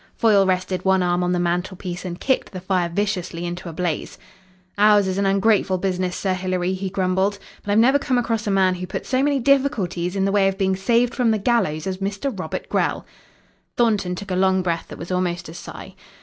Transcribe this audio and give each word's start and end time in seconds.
Foyle 0.15 0.47
rested 0.47 0.83
one 0.83 1.03
arm 1.03 1.23
on 1.23 1.31
the 1.31 1.39
mantelpiece 1.39 2.05
and 2.05 2.19
kicked 2.19 2.51
the 2.53 2.59
fire 2.59 2.89
viciously 2.89 3.45
into 3.45 3.69
a 3.69 3.73
blaze. 3.73 4.17
"Ours 4.79 5.07
is 5.07 5.19
an 5.19 5.27
ungrateful 5.27 5.77
business, 5.77 6.15
Sir 6.17 6.33
Hilary," 6.33 6.73
he 6.73 6.89
grumbled, 6.89 7.37
"but 7.63 7.71
I've 7.71 7.77
never 7.77 7.99
come 7.99 8.17
across 8.17 8.47
a 8.47 8.49
man 8.49 8.73
who 8.73 8.87
put 8.87 9.05
so 9.05 9.21
many 9.21 9.39
difficulties 9.39 10.15
in 10.15 10.25
the 10.25 10.31
way 10.31 10.47
of 10.47 10.57
being 10.57 10.75
saved 10.75 11.13
from 11.13 11.29
the 11.29 11.37
gallows 11.37 11.85
as 11.85 11.99
Mr. 11.99 12.31
Robert 12.39 12.67
Grell." 12.67 13.05
Thornton 13.77 14.15
took 14.15 14.31
a 14.31 14.35
long 14.35 14.63
breath 14.63 14.87
that 14.87 14.97
was 14.97 15.11
almost 15.11 15.47
a 15.49 15.53
sigh. 15.53 15.93